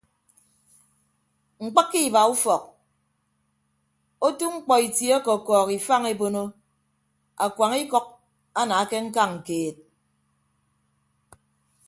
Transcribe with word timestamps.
Mkpịkke 1.63 1.99
iba 2.07 2.21
ufọk 2.33 2.63
otu 4.25 4.45
mkpọ 4.55 4.73
itie 4.85 5.13
ọkọkọọk 5.19 5.69
ifañ 5.77 6.01
ebono 6.13 6.43
akuañ 7.45 7.71
ikʌk 7.83 8.05
ana 8.59 8.77
ke 8.89 8.97
ñkañ 9.07 9.31
keed. 9.47 9.75